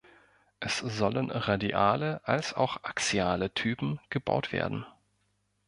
Es 0.59 0.79
sollen 0.79 1.29
radiale 1.29 2.21
als 2.23 2.55
auch 2.55 2.81
axiale 2.83 3.53
Typen 3.53 3.99
gebaut 4.09 4.51
werden. 4.51 4.83